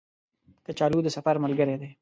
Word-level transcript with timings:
کچالو 0.65 0.99
د 1.03 1.07
سفر 1.17 1.35
ملګری 1.43 1.75
دی 1.81 1.87